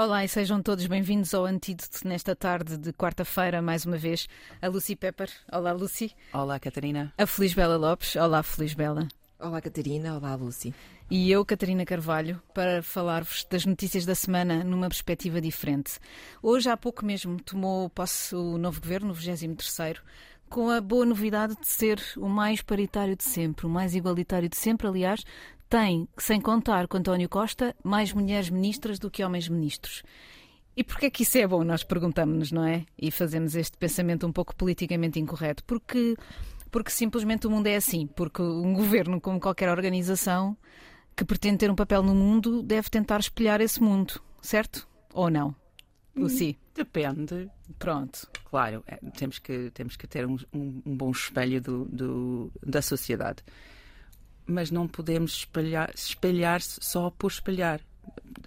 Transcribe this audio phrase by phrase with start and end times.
[0.00, 4.28] Olá e sejam todos bem-vindos ao Antídoto nesta tarde de quarta-feira, mais uma vez,
[4.62, 5.28] a Lucy Pepper.
[5.50, 6.14] Olá, Lucy.
[6.32, 7.12] Olá, Catarina.
[7.18, 8.14] A Feliz Bela Lopes.
[8.14, 9.08] Olá, Feliz Bela.
[9.40, 10.16] Olá, Catarina.
[10.16, 10.72] Olá, Lucy.
[11.10, 15.98] E eu, Catarina Carvalho, para falar-vos das notícias da semana numa perspectiva diferente.
[16.40, 20.00] Hoje, há pouco mesmo, tomou posse o novo governo, o 23
[20.48, 24.56] com a boa novidade de ser o mais paritário de sempre, o mais igualitário de
[24.56, 25.22] sempre, aliás,
[25.68, 30.02] tem, sem contar com António Costa, mais mulheres ministras do que homens ministros.
[30.76, 31.64] E porquê é que isso é bom?
[31.64, 32.86] Nós perguntamos-nos, não é?
[32.96, 35.64] E fazemos este pensamento um pouco politicamente incorreto.
[35.64, 36.16] Porque,
[36.70, 38.06] porque simplesmente o mundo é assim.
[38.06, 40.56] Porque um governo, como qualquer organização
[41.16, 44.88] que pretende ter um papel no mundo, deve tentar espelhar esse mundo, certo?
[45.12, 45.54] Ou não?
[46.14, 46.56] Lucy?
[46.74, 47.50] Depende.
[47.76, 48.28] Pronto.
[48.44, 52.80] Claro, é, temos, que, temos que ter um, um, um bom espelho do, do, da
[52.80, 53.42] sociedade
[54.48, 57.80] mas não podemos espalhar, espelhar-se só por espelhar.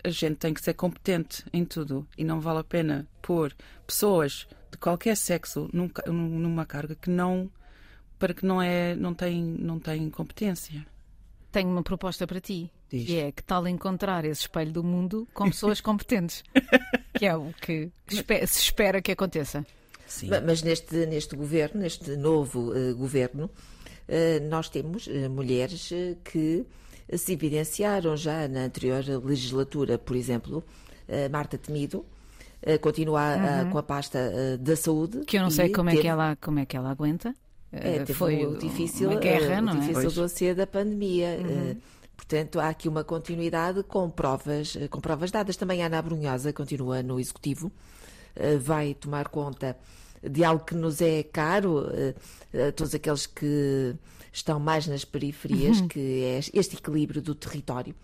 [0.04, 3.54] A gente tem que ser competente em tudo e não vale a pena pôr
[3.86, 7.50] pessoas de qualquer sexo num, numa carga que não
[8.18, 10.86] para que não é não tem não tem competência.
[11.52, 13.06] Tenho uma proposta para ti, Diz.
[13.06, 16.44] que é que tal encontrar esse espelho do mundo com pessoas competentes,
[17.14, 17.92] que é o que
[18.48, 19.66] se espera que aconteça.
[20.08, 20.30] Sim.
[20.46, 23.50] Mas neste neste governo, neste novo uh, governo,
[24.50, 26.66] nós temos eh, mulheres eh, que
[27.16, 30.64] se evidenciaram já na anterior legislatura, por exemplo,
[31.30, 32.06] Marta Temido,
[32.80, 33.70] continua uhum.
[33.72, 35.26] com a pasta da saúde.
[35.26, 36.00] Que eu não sei como, teve...
[36.00, 37.36] é que ela, como é que ela aguenta.
[37.70, 40.14] É, foi o difícil, uma guerra, o não difícil é?
[40.14, 41.38] dossiê da pandemia.
[41.42, 41.76] Uhum.
[42.16, 45.58] Portanto, há aqui uma continuidade com provas, com provas dadas.
[45.58, 47.70] Também a Ana Brunhosa continua no Executivo,
[48.62, 49.76] vai tomar conta
[50.22, 53.96] de algo que nos é caro, uh, todos aqueles que
[54.32, 55.88] estão mais nas periferias, uhum.
[55.88, 57.96] que é este equilíbrio do território.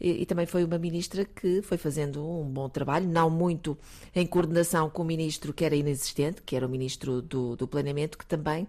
[0.00, 3.78] E, e, também foi uma ministra que foi fazendo um bom trabalho, não muito
[4.14, 8.18] em coordenação com o ministro que era inexistente, que era o ministro do, do Planeamento,
[8.18, 8.64] que também,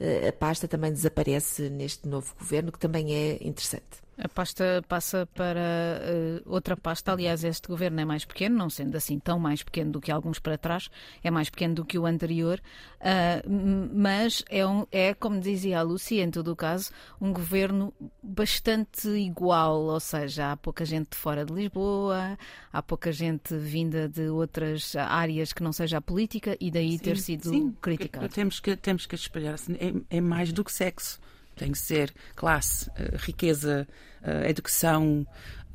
[0.00, 4.03] uh, a pasta também desaparece neste novo governo, que também é interessante.
[4.16, 7.12] A pasta passa para uh, outra pasta.
[7.12, 10.38] Aliás, este governo é mais pequeno, não sendo assim tão mais pequeno do que alguns
[10.38, 10.88] para trás,
[11.22, 12.60] é mais pequeno do que o anterior,
[13.00, 17.92] uh, mas é, um, é, como dizia a Lucia, em todo o caso, um governo
[18.22, 22.38] bastante igual, ou seja, há pouca gente de fora de Lisboa,
[22.72, 26.98] há pouca gente vinda de outras áreas que não seja a política e daí sim,
[26.98, 28.28] ter sido sim, criticado.
[28.28, 31.18] Temos que, temos que espalhar, é, é mais do que sexo
[31.54, 33.86] tem que ser classe, uh, riqueza,
[34.22, 35.26] uh, educação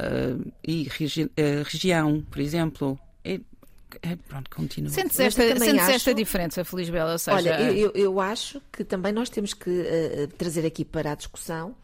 [0.01, 1.29] uh, e regi
[1.65, 2.99] região, por exemplo.
[3.23, 3.39] É,
[4.03, 4.91] é, pronto, continua.
[4.91, 5.91] Sentes esta, sentes acho...
[5.91, 7.17] esta diferença, Feliz Bela?
[7.17, 7.37] Seja...
[7.37, 9.83] Olha, eu, eu acho que também nós temos que
[10.37, 11.75] trazer aqui para a discussão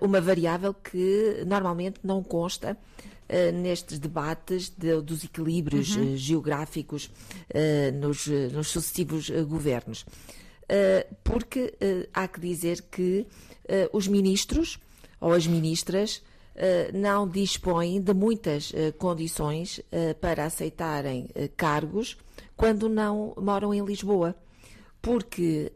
[0.00, 2.78] uma variável que normalmente não consta
[3.26, 6.12] Uh, nestes debates de, dos equilíbrios uhum.
[6.12, 10.04] uh, geográficos uh, nos, nos, sucessivos governos.
[10.68, 13.26] Eh, porque eh, há que dizer que
[13.68, 14.78] eh, os ministros
[15.20, 16.22] ou as ministras
[16.92, 19.80] não dispõem de muitas condições
[20.20, 22.16] para aceitarem cargos
[22.56, 24.36] quando não moram em Lisboa.
[25.02, 25.72] Porque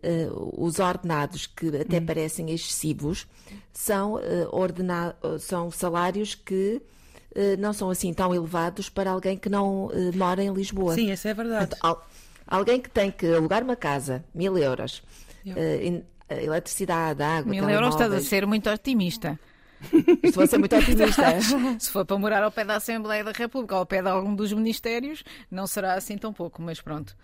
[0.56, 2.06] os ordenados, que até hum.
[2.06, 3.26] parecem excessivos,
[3.72, 4.20] são,
[5.40, 6.80] são salários que
[7.58, 10.94] não são assim tão elevados para alguém que não mora em Lisboa.
[10.94, 11.70] Sim, isso é verdade.
[11.70, 12.06] Portanto,
[12.48, 15.02] Alguém que tem que alugar uma casa, mil euros,
[15.46, 17.50] uh, eletricidade, água.
[17.50, 19.38] Mil euros estás a ser muito otimista.
[20.22, 21.22] Isto vai ser muito otimista.
[21.78, 24.34] Se for para morar ao pé da Assembleia da República ou ao pé de algum
[24.34, 27.14] dos ministérios, não será assim tão pouco, mas pronto.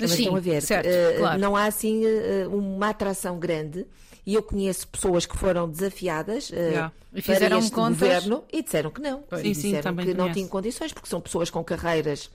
[0.00, 1.40] Mas, mas estão a ver, certo, uh, claro.
[1.40, 3.84] não há assim uh, uma atração grande.
[4.24, 6.92] E eu conheço pessoas que foram desafiadas uh, yeah.
[7.12, 7.98] e fizeram para este contas...
[7.98, 9.24] governo e disseram que não.
[9.34, 12.30] Sim, disseram sim, que não tinham condições, porque são pessoas com carreiras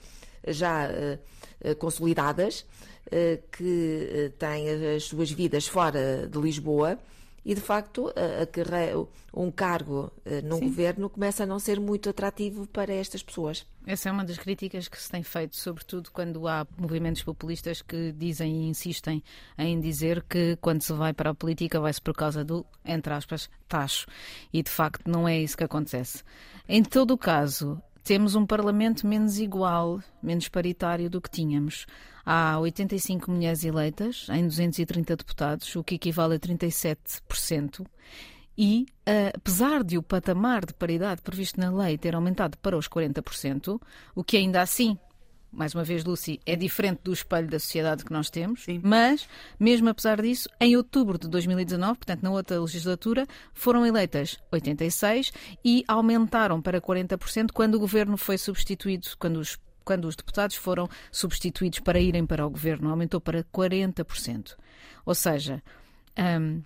[0.45, 0.89] já
[1.79, 2.65] consolidadas,
[3.11, 6.97] eh, que eh, têm as suas vidas fora de Lisboa
[7.45, 10.09] e de facto a, carreira, um cargo
[10.45, 10.67] num Sim.
[10.69, 13.65] governo começa a não ser muito atrativo para estas pessoas.
[13.85, 18.13] Essa é uma das críticas que se tem feito, sobretudo quando há movimentos populistas que
[18.13, 19.21] dizem e insistem
[19.57, 23.49] em dizer que quando se vai para a política vai-se por causa do, entre aspas,
[23.67, 24.07] tacho.
[24.53, 26.23] E de facto não é isso que acontece.
[26.67, 31.85] Em todo o caso, temos um Parlamento menos igual, menos paritário do que tínhamos.
[32.25, 37.85] Há 85 mulheres eleitas em 230 deputados, o que equivale a 37%.
[38.57, 38.85] E,
[39.35, 43.81] apesar de o patamar de paridade previsto na lei ter aumentado para os 40%,
[44.13, 44.97] o que ainda assim
[45.53, 48.81] mais uma vez, Lucy, é diferente do espelho da sociedade que nós temos, Sim.
[48.83, 49.27] mas,
[49.59, 55.31] mesmo apesar disso, em outubro de 2019, portanto, na outra legislatura, foram eleitas 86
[55.63, 60.87] e aumentaram para 40% quando o governo foi substituído, quando os quando os deputados foram
[61.11, 64.55] substituídos para irem para o governo, aumentou para 40%.
[65.05, 65.61] Ou seja,
[66.17, 66.61] hum,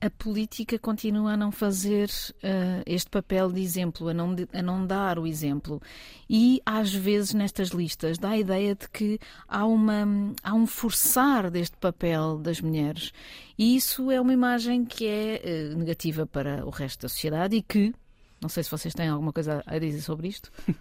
[0.00, 4.62] a política continua a não fazer uh, este papel de exemplo, a não, de, a
[4.62, 5.80] não dar o exemplo.
[6.28, 11.50] E às vezes nestas listas dá a ideia de que há, uma, há um forçar
[11.50, 13.12] deste papel das mulheres.
[13.58, 17.62] E isso é uma imagem que é uh, negativa para o resto da sociedade e
[17.62, 17.94] que,
[18.40, 20.50] não sei se vocês têm alguma coisa a dizer sobre isto.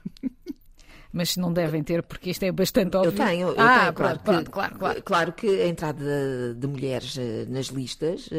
[1.11, 3.11] mas não devem ter, porque isto é bastante óbvio.
[3.11, 5.03] Eu tenho, eu ah, tenho, claro, claro, que, claro, claro.
[5.03, 8.29] claro que a entrada de, de mulheres eh, nas listas,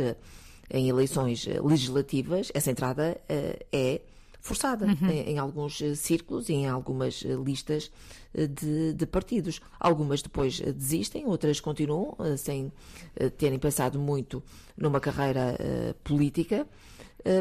[0.71, 3.21] em eleições eh, legislativas, essa entrada
[3.73, 4.01] é
[4.41, 5.11] forçada Uhum.
[5.11, 7.91] em, em alguns círculos e em algumas listas
[8.35, 9.61] de, de partidos.
[9.79, 12.73] Algumas depois desistem, outras continuam sem
[13.37, 14.43] terem pensado muito
[14.77, 15.59] numa carreira
[16.03, 16.67] política,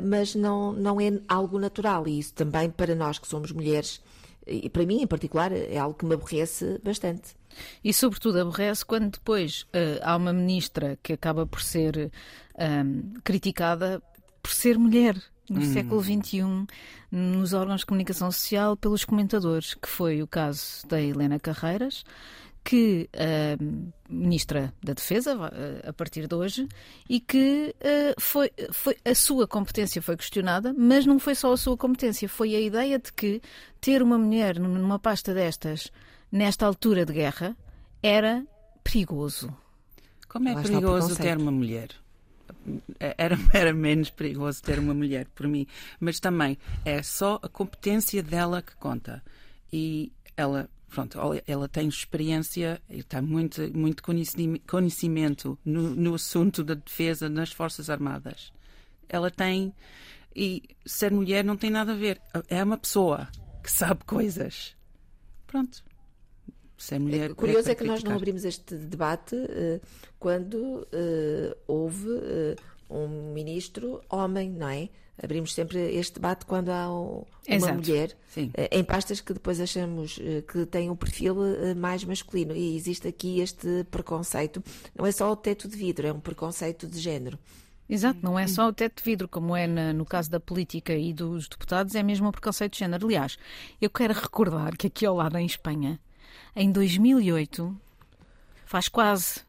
[0.04, 4.02] mas não, não é algo natural e isso também para nós que somos mulheres
[4.50, 7.36] e para mim em particular é algo que me aborrece bastante.
[7.84, 12.12] E sobretudo aborrece quando depois uh, há uma ministra que acaba por ser
[12.58, 14.02] um, criticada
[14.42, 15.16] por ser mulher
[15.50, 15.74] no hum.
[15.74, 16.68] século XXI
[17.12, 22.04] nos órgãos de comunicação social pelos comentadores, que foi o caso da Helena Carreiras,
[22.64, 26.68] que uh, ministra da Defesa uh, a partir de hoje
[27.10, 31.58] e que uh, foi, foi a sua competência foi questionada, mas não foi só a
[31.58, 33.42] sua competência, foi a ideia de que
[33.80, 35.92] ter uma mulher numa pasta destas
[36.32, 37.56] nesta altura de guerra
[38.02, 38.46] era
[38.84, 39.56] perigoso.
[40.28, 41.90] Como é perigoso ter uma mulher?
[43.00, 45.66] Era, era menos perigoso ter uma mulher, por mim.
[46.00, 49.24] Mas também é só a competência dela que conta.
[49.74, 54.04] E ela pronto, ela tem experiência e tem muito, muito
[54.68, 58.52] conhecimento no, no, assunto da defesa nas Forças Armadas.
[59.08, 59.74] Ela tem.
[60.36, 62.22] E ser mulher não tem nada a ver.
[62.48, 63.28] É uma pessoa
[63.64, 64.76] que sabe coisas.
[65.48, 65.84] Pronto.
[67.00, 67.32] Mulher.
[67.32, 69.82] É, curioso é, é que nós não abrimos este debate uh,
[70.18, 72.56] quando uh, houve uh,
[72.90, 74.90] um ministro homem, não é?
[75.22, 77.74] Abrimos sempre este debate quando há uma Exato.
[77.74, 78.52] mulher Sim.
[78.72, 80.20] em pastas que depois achamos
[80.52, 81.36] que têm um perfil
[81.76, 82.56] mais masculino.
[82.56, 84.64] E existe aqui este preconceito.
[84.96, 87.38] Não é só o teto de vidro, é um preconceito de género.
[87.90, 90.94] Exato, não é só o teto de vidro, como é na, no caso da política
[90.94, 93.08] e dos deputados, é mesmo um preconceito de género.
[93.08, 93.36] Aliás,
[93.82, 96.00] eu quero recordar que aqui ao lado em Espanha,
[96.56, 97.76] em 2008,
[98.64, 99.42] faz quase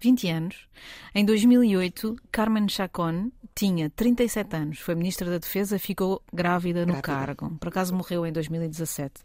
[0.00, 0.68] 20 anos,
[1.14, 7.02] em 2008, Carmen Chacón tinha 37 anos, foi Ministra da Defesa, ficou grávida no Grávida.
[7.02, 7.56] cargo.
[7.58, 9.22] Por acaso morreu em 2017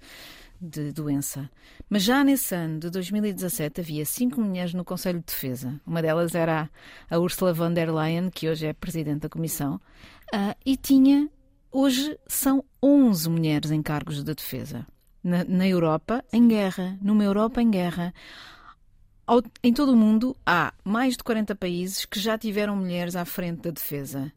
[0.59, 1.49] de doença.
[1.89, 5.79] Mas já nesse ano de 2017 havia cinco mulheres no Conselho de Defesa.
[5.85, 6.69] Uma delas era
[7.09, 9.75] a Ursula von der Leyen, que hoje é Presidente da Comissão,
[10.33, 11.29] uh, e tinha,
[11.71, 14.85] hoje são 11 mulheres em cargos de defesa.
[15.23, 16.97] Na, na Europa, em guerra.
[17.01, 18.13] Numa Europa em guerra.
[19.61, 23.63] Em todo o mundo, há mais de 40 países que já tiveram mulheres à frente
[23.63, 24.31] da defesa.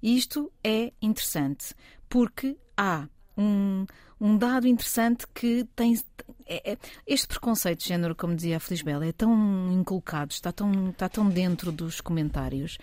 [0.00, 1.74] Isto é interessante,
[2.08, 3.84] porque há um,
[4.20, 6.00] um dado interessante que tem.
[6.46, 10.90] É, é, este preconceito de género, como dizia a Felisbela, é tão inculcado, está tão,
[10.90, 12.78] está tão dentro dos comentários,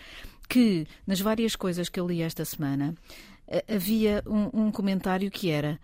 [0.50, 2.95] que nas várias coisas que eu li esta semana
[3.73, 5.79] havia um, um comentário que era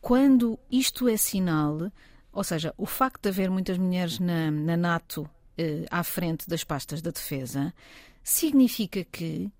[0.00, 1.90] quando isto é sinal,
[2.34, 6.64] ou seja, o facto de haver muitas mulheres na, na NATO eh, à frente das
[6.64, 7.72] pastas da defesa,
[8.24, 9.50] significa que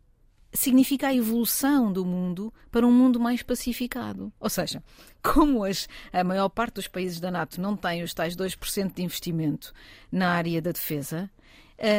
[0.53, 4.33] significa a evolução do mundo para um mundo mais pacificado.
[4.41, 4.83] Ou seja,
[5.23, 9.03] como as, a maior parte dos países da NATO não tem os tais 2% de
[9.03, 9.73] investimento
[10.11, 11.31] na área da defesa,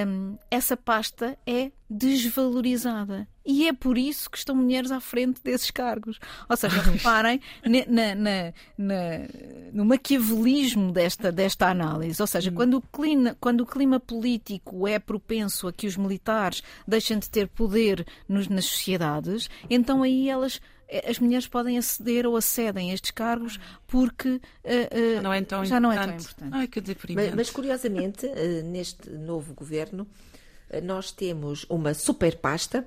[0.08, 3.27] um, essa pasta é desvalorizada.
[3.46, 6.20] E é por isso que estão mulheres à frente desses cargos.
[6.50, 8.94] Ou seja, reparem na, na, na,
[9.72, 12.20] no maquiavelismo desta, desta análise.
[12.22, 16.64] Ou seja, quando o, clima, quando o clima político é propenso a que os militares
[16.88, 20.60] deixem de ter poder nos, nas sociedades, então aí elas
[21.04, 25.66] as mulheres podem aceder ou acedem a estes cargos porque uh, uh, não é tão
[25.66, 25.82] já importante.
[25.82, 26.52] não é tão importante.
[26.54, 30.08] Ai, que mas, mas, curiosamente, uh, neste novo governo,
[30.84, 32.86] nós temos uma super pasta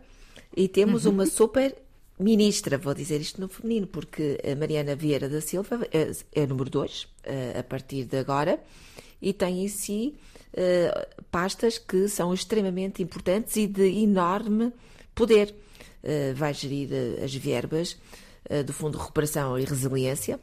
[0.57, 1.13] e temos Uhum.
[1.13, 1.75] uma super
[2.19, 6.69] ministra, vou dizer isto no feminino, porque a Mariana Vieira da Silva é, é número
[6.69, 7.07] 2
[7.57, 8.59] a partir de agora
[9.23, 10.17] e tem em si
[11.31, 14.73] pastas que são extremamente importantes e de enorme
[15.15, 15.55] poder.
[16.03, 17.99] Uh, vai gerir uh, as verbas
[18.49, 20.39] uh, do Fundo de Recuperação e Resiliência,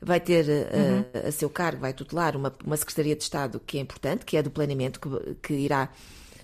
[0.00, 1.04] vai ter uhum.
[1.24, 4.36] a, a, seu cargo, vai tutelar uma, uma Secretaria de Estado que é importante, que
[4.36, 5.90] é do Planeamento, que, que irá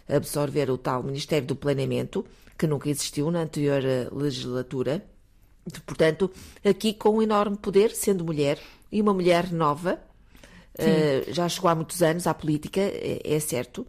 [0.08, 2.26] absorver o tal Ministério do Planeamento,
[2.58, 3.82] que nunca existiu na anterior
[4.12, 5.04] legislatura.
[5.84, 6.30] Portanto,
[6.64, 8.58] aqui com um enorme poder, sendo mulher,
[8.90, 10.00] e uma mulher nova,
[10.78, 13.86] uh, já chegou há muitos anos à política, é, é certo,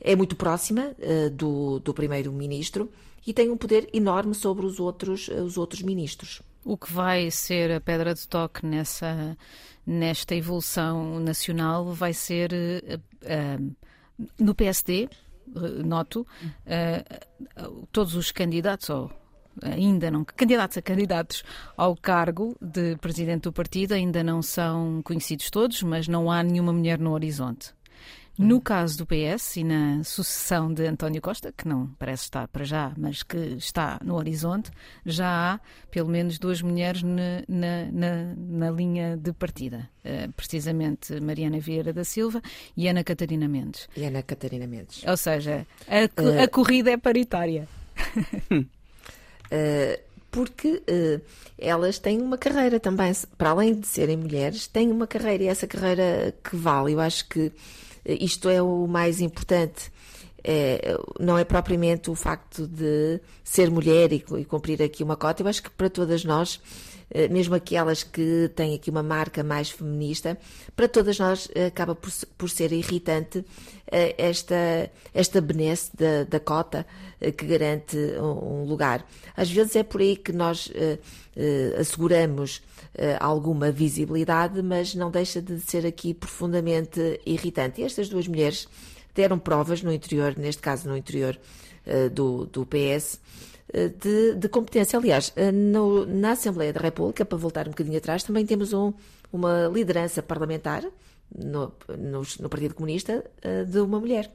[0.00, 2.90] é muito próxima uh, do, do primeiro-ministro
[3.26, 6.42] e tem um poder enorme sobre os outros, uh, os outros ministros.
[6.64, 9.36] O que vai ser a pedra de toque nessa,
[9.86, 12.50] nesta evolução nacional vai ser
[14.36, 15.08] no PSD,
[15.84, 16.26] noto,
[17.92, 19.10] todos os candidatos, ou
[19.62, 21.42] ainda não candidatos a candidatos
[21.76, 26.72] ao cargo de presidente do partido ainda não são conhecidos todos, mas não há nenhuma
[26.72, 27.75] mulher no horizonte.
[28.38, 32.64] No caso do PS e na sucessão de António Costa, que não parece estar para
[32.64, 34.70] já, mas que está no horizonte,
[35.06, 39.88] já há pelo menos duas mulheres na, na, na, na linha de partida.
[40.04, 42.42] Uh, precisamente Mariana Vieira da Silva
[42.76, 43.88] e Ana Catarina Mendes.
[43.96, 45.02] E Ana Catarina Mendes.
[45.06, 46.42] Ou seja, a, uh...
[46.42, 47.66] a corrida é paritária.
[48.52, 48.66] Uh,
[50.30, 51.22] porque uh,
[51.56, 55.66] elas têm uma carreira também, para além de serem mulheres, têm uma carreira e essa
[55.66, 56.92] carreira que vale.
[56.92, 57.50] Eu acho que
[58.06, 59.92] isto é o mais importante.
[60.48, 65.42] É, não é propriamente o facto de ser mulher e, e cumprir aqui uma cota.
[65.42, 66.60] Eu acho que para todas nós
[67.30, 70.36] mesmo aquelas que têm aqui uma marca mais feminista,
[70.74, 73.44] para todas nós eh, acaba por, por ser irritante
[73.90, 76.86] eh, esta, esta benesse da, da cota
[77.18, 79.06] que garante um lugar.
[79.34, 80.70] Às vezes é por aí que nós
[81.78, 82.60] asseguramos
[83.18, 87.80] alguma visibilidade, mas não deixa de ser aqui profundamente irritante.
[87.80, 88.68] E estas duas mulheres
[89.14, 91.38] deram provas no interior, neste caso no interior
[92.12, 93.18] do, do PS, eh,
[93.72, 94.98] de, de competência.
[94.98, 98.92] Aliás, eh, no, na Assembleia da República, para voltar um bocadinho atrás, também temos um,
[99.32, 100.84] uma liderança parlamentar
[101.36, 104.30] no, no, no Partido Comunista eh, de uma mulher.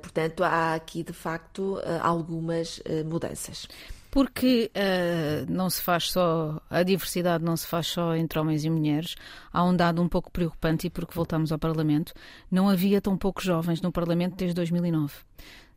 [0.00, 3.68] Portanto, há aqui de facto algumas mudanças
[4.10, 8.70] porque uh, não se faz só, a diversidade não se faz só entre homens e
[8.70, 9.14] mulheres.
[9.52, 12.14] Há um dado um pouco preocupante e porque voltamos ao Parlamento,
[12.50, 15.12] não havia tão poucos jovens no Parlamento desde 2009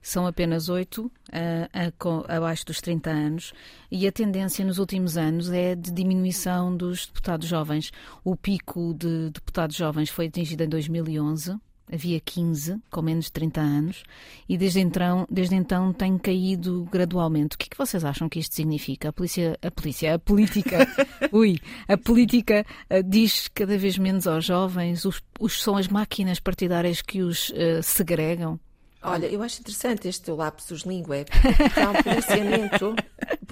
[0.02, 3.54] são apenas oito uh, abaixo dos 30 anos
[3.92, 7.92] e a tendência nos últimos anos é de diminuição dos deputados jovens.
[8.24, 11.58] O pico de deputados jovens foi atingido em 2011,
[11.92, 14.04] havia 15 com menos de 30 anos
[14.48, 17.56] e desde então, desde então tem caído gradualmente.
[17.56, 19.10] O que é que vocês acham que isto significa?
[19.10, 20.88] A polícia, a polícia, a política,
[21.32, 26.40] ui, a política uh, diz cada vez menos aos jovens, os, os, são as máquinas
[26.40, 28.60] partidárias que os uh, segregam?
[29.02, 32.96] Olha, eu acho interessante este teu lapsus linguae, porque há um policiamento,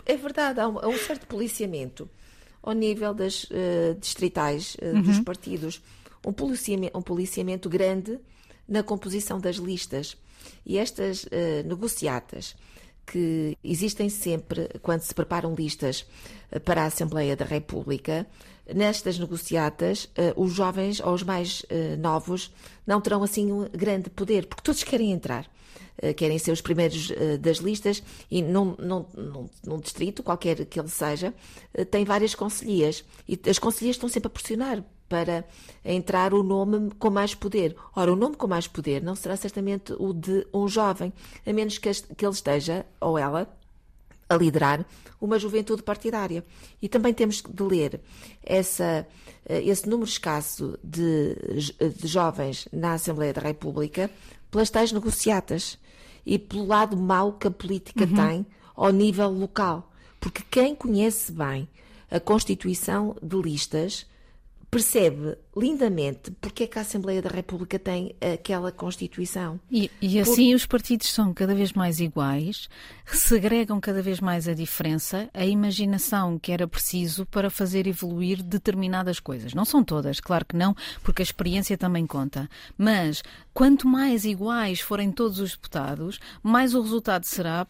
[0.05, 2.09] é verdade, há um, há um certo policiamento
[2.61, 5.01] ao nível das uh, distritais uh, uhum.
[5.03, 5.81] dos partidos,
[6.25, 8.19] um policiamento, um policiamento grande
[8.67, 10.17] na composição das listas.
[10.65, 11.29] E estas uh,
[11.65, 12.55] negociatas
[13.05, 16.05] que existem sempre quando se preparam listas
[16.65, 18.27] para a Assembleia da República,
[18.73, 21.65] nestas negociatas, os jovens ou os mais
[21.99, 22.51] novos
[22.85, 25.49] não terão assim um grande poder, porque todos querem entrar.
[25.99, 30.65] Eh, querem ser os primeiros eh, das listas e num, num, num, num distrito, qualquer
[30.65, 31.33] que ele seja,
[31.73, 35.43] eh, tem várias conselhias e as conselhias estão sempre a pressionar para
[35.83, 37.75] entrar o nome com mais poder.
[37.95, 41.11] Ora, o nome com mais poder não será certamente o de um jovem,
[41.45, 43.49] a menos que ele esteja, ou ela,
[44.29, 44.85] a liderar
[45.19, 46.43] uma juventude partidária.
[46.81, 48.01] E também temos de ler
[48.43, 49.07] essa,
[49.47, 51.35] esse número escasso de,
[51.97, 54.09] de jovens na Assembleia da República
[54.51, 55.77] pelas tais negociatas
[56.25, 58.15] e pelo lado mau que a política uhum.
[58.15, 59.91] tem ao nível local.
[60.19, 61.67] Porque quem conhece bem
[62.09, 64.05] a constituição de listas
[64.69, 69.59] percebe lindamente porque é que a Assembleia da República tem aquela Constituição.
[69.71, 70.55] E, e assim Por...
[70.55, 72.69] os partidos são cada vez mais iguais,
[73.05, 79.19] segregam cada vez mais a diferença, a imaginação que era preciso para fazer evoluir determinadas
[79.19, 79.53] coisas.
[79.53, 82.49] Não são todas, claro que não, porque a experiência também conta.
[82.77, 87.65] Mas quanto mais iguais forem todos os deputados, mais o resultado será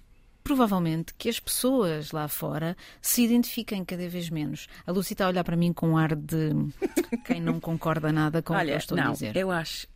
[0.47, 4.69] provavelmente que as pessoas lá fora se identifiquem cada vez menos.
[4.85, 6.51] A Lucy está a olhar para mim com um ar de
[7.25, 9.35] quem não concorda nada com Olha, o que eu estou não, a dizer.
[9.35, 9.87] Eu acho,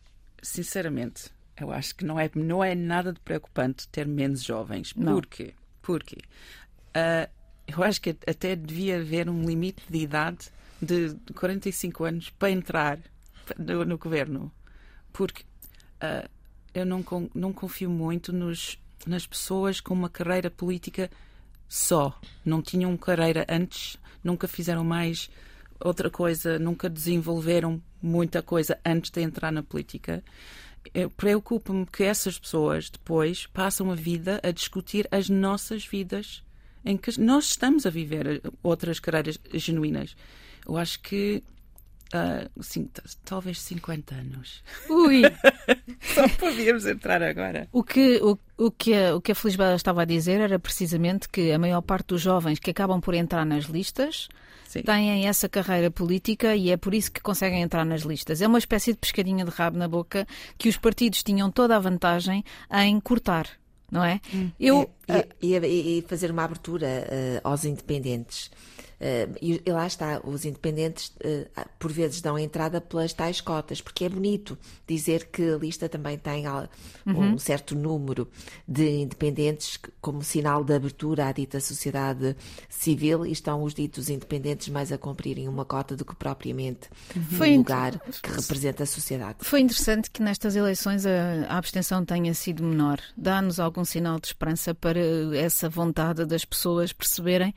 [0.42, 4.92] sinceramente, eu acho que não é, não é nada de preocupante ter menos jovens.
[4.94, 5.14] Não.
[5.14, 5.54] Por quê?
[5.80, 7.30] Porque uh,
[7.66, 10.50] eu acho que até devia haver um limite de idade
[10.82, 12.98] de 45 anos para entrar
[13.56, 14.52] no, no governo.
[15.14, 15.44] Porque
[16.02, 16.28] uh,
[16.74, 17.02] eu não,
[17.34, 21.10] não confio muito nos nas pessoas com uma carreira política
[21.68, 22.18] só.
[22.44, 25.30] Não tinham carreira antes, nunca fizeram mais
[25.80, 30.22] outra coisa, nunca desenvolveram muita coisa antes de entrar na política.
[31.16, 36.42] Preocupa-me que essas pessoas depois passam a vida a discutir as nossas vidas
[36.84, 40.16] em que nós estamos a viver outras carreiras genuínas.
[40.66, 41.42] Eu acho que
[42.12, 42.90] Uh, sim,
[43.24, 44.62] talvez 50 anos.
[44.90, 45.22] Ui!
[46.14, 47.68] Só podíamos entrar agora.
[47.72, 51.28] O que, o, o que, a, o que a Felisbela estava a dizer era precisamente
[51.28, 54.28] que a maior parte dos jovens que acabam por entrar nas listas
[54.66, 54.82] Sim.
[54.82, 58.42] têm essa carreira política e é por isso que conseguem entrar nas listas.
[58.42, 60.26] É uma espécie de pescadinha de rabo na boca
[60.58, 63.48] que os partidos tinham toda a vantagem em cortar.
[63.90, 64.22] Não é?
[64.34, 64.50] Hum.
[64.58, 64.90] Eu,
[65.42, 68.50] e, e, e, fazer uma abertura uh, aos independentes.
[69.02, 74.04] Uh, e, lá está, os independentes uh, por vezes dão entrada pelas tais cotas, porque
[74.04, 74.56] é bonito
[74.86, 76.68] dizer que a lista também tem uh,
[77.04, 77.32] uhum.
[77.32, 78.28] um certo número
[78.66, 82.36] de independentes como sinal de abertura à dita sociedade
[82.68, 87.44] civil e estão os ditos independentes mais a cumprirem uma cota do que propriamente uhum.
[87.44, 89.38] um lugar que representa a sociedade.
[89.40, 93.00] Foi interessante que nestas eleições a, a abstenção tenha sido menor.
[93.16, 95.00] Dá-nos algum sinal de esperança para
[95.34, 97.52] essa vontade das pessoas perceberem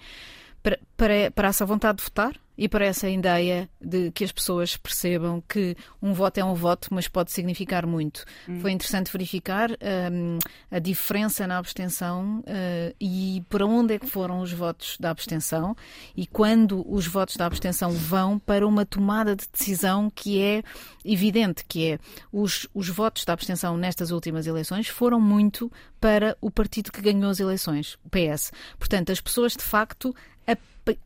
[0.65, 4.77] para, para, para essa vontade de votar e para essa ideia de que as pessoas
[4.77, 8.23] percebam que um voto é um voto, mas pode significar muito.
[8.47, 8.59] Hum.
[8.61, 10.39] Foi interessante verificar um,
[10.71, 15.75] a diferença na abstenção uh, e para onde é que foram os votos da abstenção
[16.15, 20.63] e quando os votos da abstenção vão para uma tomada de decisão que é
[21.03, 21.99] evidente, que é
[22.31, 27.29] os, os votos da abstenção nestas últimas eleições foram muito para o partido que ganhou
[27.29, 28.51] as eleições, o PS.
[28.77, 30.15] Portanto, as pessoas de facto
[30.47, 30.53] a,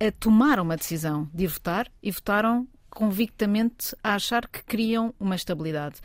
[0.07, 5.97] a tomar uma decisão de votar e votaram convictamente a achar que queriam uma estabilidade.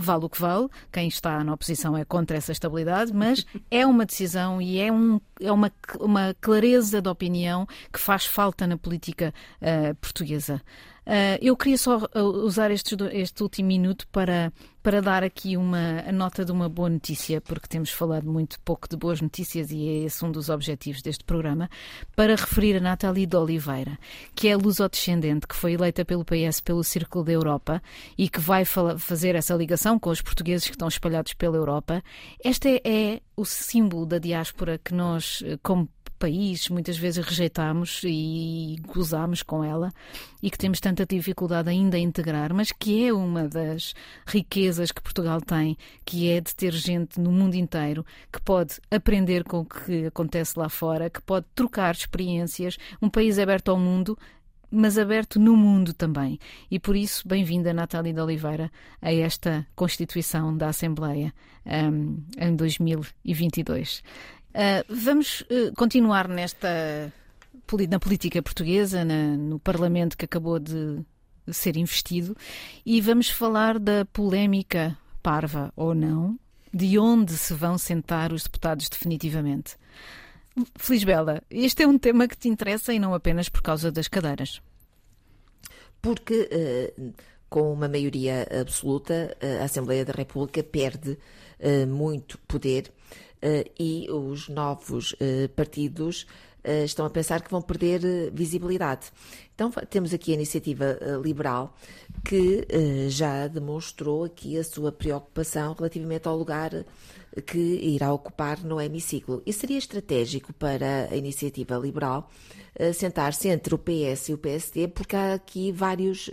[0.00, 4.06] Vale o que vale, quem está na oposição é contra essa estabilidade, mas é uma
[4.06, 9.34] decisão e é, um, é uma, uma clareza de opinião que faz falta na política
[9.60, 10.62] uh, portuguesa.
[11.08, 16.04] Uh, eu queria só ah, usar este, este último minuto para, para dar aqui uma
[16.06, 19.88] a nota de uma boa notícia, porque temos falado muito pouco de boas notícias e
[19.88, 21.70] é esse um dos objetivos deste programa,
[22.14, 23.98] para referir a Nathalie de Oliveira,
[24.34, 27.82] que é lusodescendente, que foi eleita pelo PS pelo Círculo da Europa
[28.18, 32.02] e que vai fazer essa ligação com os portugueses que estão espalhados pela Europa.
[32.44, 38.02] Este é, é o símbolo da diáspora que nós, eh, como país muitas vezes rejeitamos
[38.04, 39.92] e gozamos com ela
[40.42, 43.94] e que temos tanta dificuldade ainda a integrar, mas que é uma das
[44.26, 49.44] riquezas que Portugal tem, que é de ter gente no mundo inteiro que pode aprender
[49.44, 54.18] com o que acontece lá fora, que pode trocar experiências, um país aberto ao mundo
[54.70, 56.38] mas aberto no mundo também.
[56.70, 61.32] E por isso, bem-vinda, Natália de Oliveira, a esta Constituição da Assembleia
[61.64, 64.02] um, em 2022.
[64.50, 67.12] Uh, vamos uh, continuar nesta
[67.88, 71.04] na política portuguesa, na, no Parlamento que acabou de
[71.50, 72.36] ser investido,
[72.84, 76.38] e vamos falar da polémica parva ou não,
[76.72, 79.76] de onde se vão sentar os deputados definitivamente.
[81.04, 84.60] Bela, este é um tema que te interessa e não apenas por causa das cadeiras.
[86.00, 86.48] Porque
[86.98, 87.14] uh,
[87.48, 91.18] com uma maioria absoluta, a Assembleia da República perde
[91.86, 92.92] muito poder
[93.40, 96.26] eh, e os novos eh, partidos
[96.64, 99.12] eh, estão a pensar que vão perder visibilidade.
[99.54, 101.74] Então temos aqui a iniciativa liberal
[102.24, 102.66] que
[103.08, 106.70] já demonstrou aqui a sua preocupação relativamente ao lugar
[107.46, 109.42] que irá ocupar no hemiciclo.
[109.46, 112.30] E seria estratégico para a iniciativa liberal
[112.94, 116.30] sentar-se entre o PS e o PSD, porque há aqui vários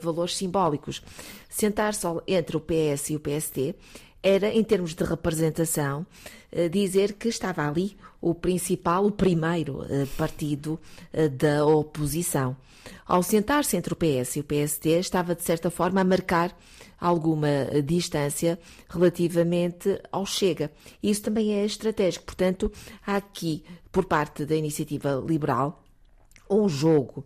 [0.00, 1.02] valores simbólicos.
[1.50, 3.74] Sentar-se entre o PS e o PSD
[4.22, 6.06] era, em termos de representação,
[6.50, 10.80] eh, dizer que estava ali o principal, o primeiro eh, partido
[11.12, 12.56] eh, da oposição.
[13.06, 16.56] Ao sentar-se entre o PS e o PSD, estava, de certa forma, a marcar
[16.98, 17.48] alguma
[17.84, 20.70] distância relativamente ao Chega.
[21.02, 22.24] Isso também é estratégico.
[22.24, 22.72] Portanto,
[23.06, 25.82] há aqui, por parte da iniciativa liberal,
[26.48, 27.24] um jogo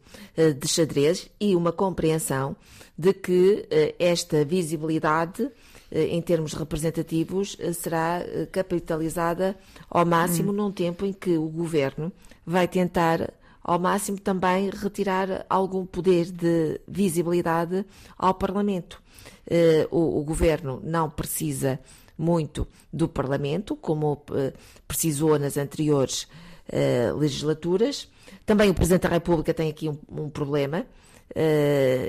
[0.59, 2.57] de xadrez e uma compreensão
[2.99, 3.69] de que
[3.99, 5.51] esta visibilidade
[5.91, 9.57] eh, em termos representativos, eh, será eh, capitalizada
[9.89, 10.55] ao máximo hum.
[10.55, 12.13] num tempo em que o governo
[12.47, 13.33] vai tentar
[13.71, 17.87] ao máximo também retirar algum poder de visibilidade
[18.19, 19.01] ao Parlamento.
[19.93, 21.79] O, o governo não precisa
[22.19, 24.25] muito do Parlamento, como
[24.89, 26.27] precisou nas anteriores
[27.17, 28.09] legislaturas.
[28.45, 30.85] Também o Presidente da República tem aqui um, um problema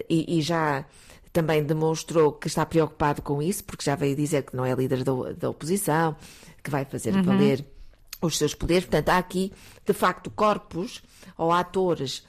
[0.09, 0.83] e, e já
[1.31, 5.03] também demonstrou que está preocupado com isso, porque já veio dizer que não é líder
[5.03, 6.15] da, da oposição,
[6.63, 7.21] que vai fazer uhum.
[7.21, 7.63] valer
[8.21, 8.85] os seus poderes.
[8.85, 9.51] Portanto, há aqui,
[9.85, 11.01] de facto, corpos
[11.37, 12.23] ou atores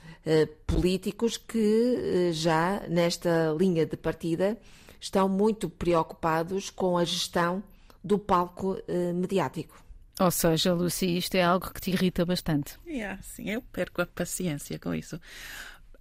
[0.65, 4.57] políticos que já nesta linha de partida
[4.99, 7.61] estão muito preocupados com a gestão
[8.03, 8.77] do palco
[9.13, 9.83] mediático.
[10.19, 12.79] Ou seja, Lucy, isto é algo que te irrita bastante.
[12.87, 15.19] Yeah, sim, eu perco a paciência com isso.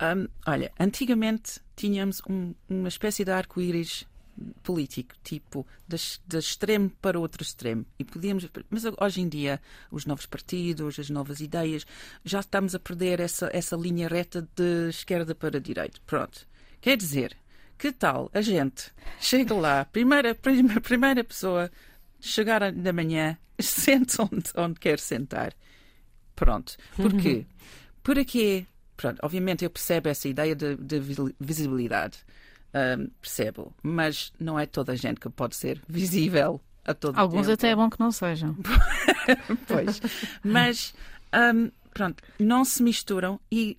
[0.01, 4.05] Um, olha, antigamente tínhamos um, uma espécie de arco-íris
[4.63, 5.97] político, tipo, de,
[6.39, 7.85] extremo para outro extremo.
[7.99, 11.87] E podíamos, mas hoje em dia, os novos partidos, as novas ideias,
[12.25, 16.01] já estamos a perder essa, essa linha reta de esquerda para direita.
[16.07, 16.47] Pronto.
[16.81, 17.37] Quer dizer,
[17.79, 21.71] que tal a gente chega lá, primeira, primeira, primeira pessoa,
[22.21, 25.55] chegar da manhã, senta onde, onde quer sentar.
[26.35, 26.77] Pronto.
[26.97, 27.47] Porquê?
[28.03, 28.67] Porque,
[28.97, 31.01] pronto, obviamente eu percebo essa ideia de, de
[31.39, 32.19] visibilidade
[32.75, 33.75] um, percebo.
[33.83, 37.55] Mas não é toda a gente que pode ser visível a todo Alguns tempo.
[37.55, 38.57] até é bom que não sejam.
[39.67, 40.01] pois.
[40.43, 40.95] Mas,
[41.55, 43.77] um, pronto, não se misturam e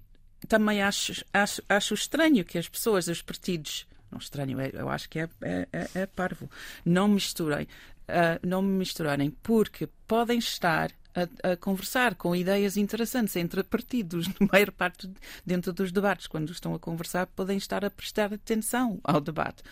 [0.48, 5.10] também acho, acho, acho estranho que as pessoas, os partidos, não estranho, é, eu acho
[5.10, 6.50] que é, é, é, é parvo,
[6.86, 7.68] não misturem,
[8.04, 14.28] uh, não me misturarem, porque podem estar a, a, conversar com ideias interessantes entre partidos,
[14.40, 15.10] na maior parte
[15.46, 16.28] dentro dos debates.
[16.28, 19.64] Quando estão a conversar, podem estar a prestar atenção ao debate.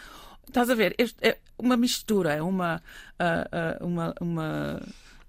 [0.47, 0.95] Estás a ver?
[1.21, 2.81] É uma mistura, é uma,
[3.79, 4.81] uma, uma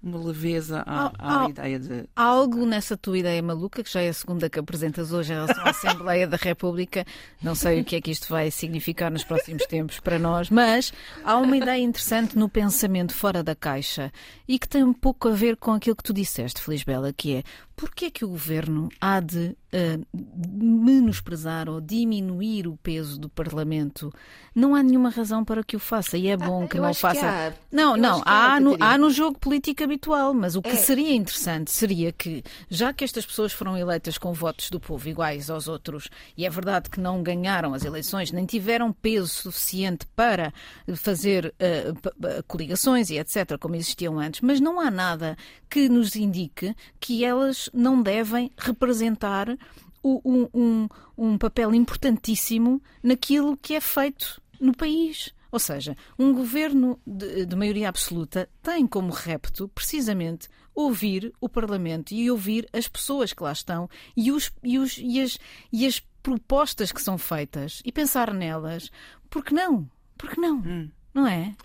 [0.03, 2.03] uma leveza à, à ideia de.
[2.13, 5.35] Há algo nessa tua ideia maluca, que já é a segunda que apresentas hoje em
[5.35, 7.05] relação à Assembleia da República.
[7.41, 10.91] Não sei o que é que isto vai significar nos próximos tempos para nós, mas
[11.23, 14.11] há uma ideia interessante no pensamento fora da caixa
[14.47, 17.43] e que tem um pouco a ver com aquilo que tu disseste, Bela, que é
[17.75, 20.05] porquê é que o governo há de uh,
[20.53, 24.11] menosprezar ou diminuir o peso do Parlamento?
[24.55, 26.93] Não há nenhuma razão para que o faça e é bom ah, que não o
[26.93, 27.51] faça.
[27.51, 30.75] Que não, não, há, há, no, há no jogo político habitual, mas o que é.
[30.75, 35.49] seria interessante seria que, já que estas pessoas foram eleitas com votos do povo iguais
[35.49, 40.53] aos outros, e é verdade que não ganharam as eleições, nem tiveram peso suficiente para
[40.95, 45.35] fazer uh, coligações e etc., como existiam antes, mas não há nada
[45.69, 49.47] que nos indique que elas não devem representar
[50.03, 55.33] um, um, um papel importantíssimo naquilo que é feito no país.
[55.51, 62.11] Ou seja, um governo de, de, maioria absoluta tem como repto, precisamente, ouvir o Parlamento
[62.11, 65.37] e ouvir as pessoas que lá estão e, os, e, os, e, as,
[65.71, 68.89] e as propostas que são feitas e pensar nelas.
[69.29, 69.87] Porque não?
[70.17, 70.57] Porque não?
[70.57, 70.89] Hum.
[71.13, 71.55] Não é?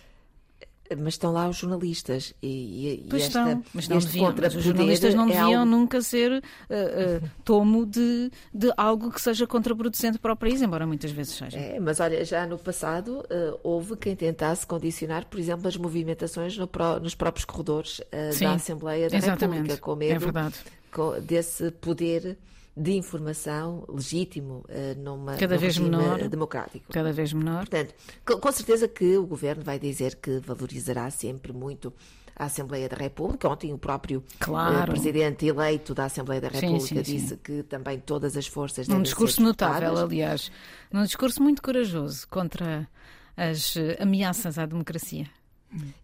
[0.96, 4.64] Mas estão lá os jornalistas e, e, pois esta, estão, mas não deviam, mas os
[4.64, 5.70] jornalistas não é deviam algo...
[5.70, 10.87] nunca ser uh, uh, tomo de, de algo que seja contraproducente para o país, embora
[10.87, 11.59] muitas vezes seja.
[11.59, 16.57] É, mas olha, já no passado uh, houve quem tentasse condicionar, por exemplo, as movimentações
[16.57, 18.01] no pro, nos próprios corredores
[18.40, 19.70] da Assembleia da exatamente.
[19.70, 22.38] República, com medo é desse poder
[22.79, 26.93] de informação legítimo uh, numa, Cada num vez menor, democrático.
[26.93, 27.69] Cada vez menor.
[27.69, 31.93] Portanto, com certeza que o governo vai dizer que valorizará sempre muito
[32.37, 33.49] a Assembleia da República.
[33.49, 34.93] Ontem o próprio eh, claro.
[34.93, 37.38] presidente eleito da Assembleia da República sim, sim, disse sim.
[37.43, 40.53] que também todas as forças devem Um discurso notável, aliás.
[40.93, 42.88] Um discurso muito corajoso contra
[43.37, 45.27] as ameaças à democracia.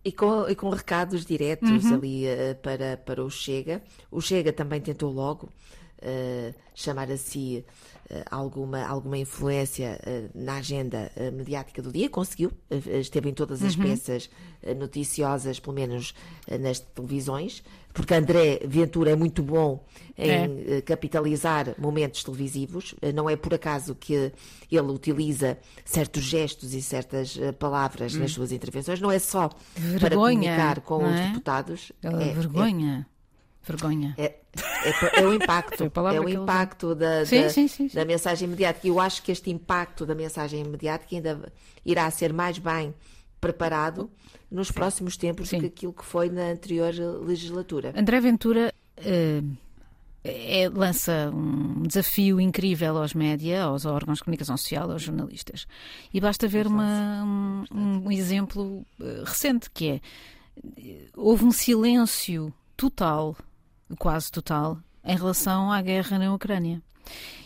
[0.05, 1.95] E com, e com recados diretos uhum.
[1.95, 2.25] ali
[2.63, 3.81] para, para o Chega.
[4.11, 5.49] O Chega também tentou logo
[6.05, 7.65] uh, chamar a si
[8.11, 12.53] uh, alguma, alguma influência uh, na agenda mediática do dia, conseguiu,
[13.01, 13.85] esteve em todas as uhum.
[13.85, 14.31] peças
[14.79, 16.15] noticiosas, pelo menos
[16.61, 17.63] nas televisões,
[17.93, 19.85] porque André Ventura é muito bom
[20.17, 20.81] em é.
[20.81, 24.33] capitalizar momentos televisivos, não é por acaso que
[24.71, 28.35] ele utiliza certos gestos e certas palavras nas hum.
[28.35, 31.27] suas intervenções, não é só vergonha, para comunicar com os é?
[31.29, 31.93] deputados.
[32.03, 33.07] É, vergonha.
[33.65, 34.15] Vergonha.
[34.19, 34.35] É,
[34.85, 35.85] é, é o impacto.
[35.85, 38.87] é o impacto da, sim, da, sim, sim, da, mensagem mediática.
[38.87, 41.53] E eu acho que este impacto da mensagem mediática ainda
[41.85, 42.95] irá ser mais bem
[43.41, 44.11] preparado
[44.51, 47.93] nos próximos tempos do que aquilo que foi na anterior legislatura.
[47.97, 49.57] André Ventura uh,
[50.23, 55.67] é, lança um desafio incrível aos média, aos órgãos de comunicação social, aos jornalistas.
[56.13, 60.01] E basta ver uma, um, um, exemplo uh, recente, que é
[61.17, 63.37] houve um silêncio total
[63.99, 66.83] quase total, em relação à guerra na Ucrânia.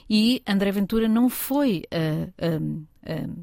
[0.09, 2.87] E André Ventura não foi uh,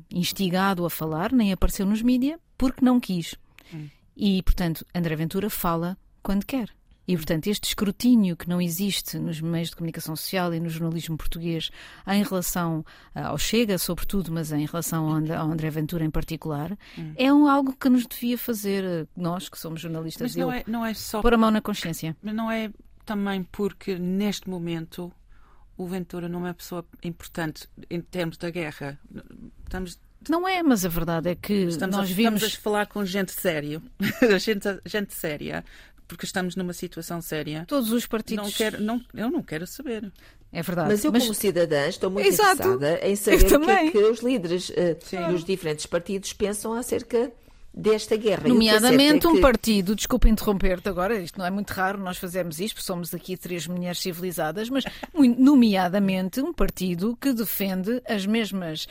[0.10, 3.36] instigado a falar, nem apareceu nos mídias, porque não quis.
[3.74, 3.88] Hum.
[4.16, 6.70] E, portanto, André Ventura fala quando quer.
[7.08, 11.18] E, portanto, este escrutínio que não existe nos meios de comunicação social e no jornalismo
[11.18, 11.70] português
[12.08, 17.14] em relação ao Chega, sobretudo, mas em relação ao André Ventura em particular, hum.
[17.16, 20.86] é um, algo que nos devia fazer, nós que somos jornalistas, mas não, é, não
[20.86, 22.16] é só pôr a mão na consciência.
[22.22, 22.72] Mas não é
[23.06, 25.12] também porque neste momento
[25.78, 29.00] o Ventura não é uma pessoa importante em termos da guerra.
[29.64, 32.42] Estamos não é, mas a verdade é que estamos nós a, vimos.
[32.42, 33.82] Estamos a falar com gente séria,
[34.40, 35.64] gente, gente séria,
[36.08, 37.66] porque estamos numa situação séria.
[37.68, 38.46] Todos os partidos.
[38.46, 40.12] Não quero, não, eu não quero saber.
[40.52, 40.90] É verdade.
[40.90, 41.24] Mas eu, mas...
[41.24, 42.54] como cidadã, estou muito Exato.
[42.54, 47.32] interessada em saber o que é que os líderes uh, dos diferentes partidos pensam acerca
[47.76, 48.48] desta guerra.
[48.48, 49.42] Nomeadamente é um que...
[49.42, 53.68] partido, desculpa interromper-te agora, isto não é muito raro, nós fazemos isto, somos aqui três
[53.68, 58.88] mulheres civilizadas, mas nomeadamente um partido que defende as mesmas,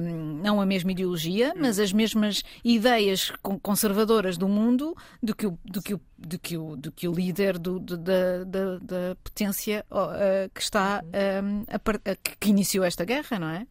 [0.00, 5.58] um, não a mesma ideologia, mas as mesmas ideias conservadoras do mundo do que o,
[5.64, 9.16] do que o, do que o, do que o líder do, do, da, da, da,
[9.24, 11.02] potência uh, que está
[11.42, 13.66] um, a, a, que iniciou esta guerra, não é?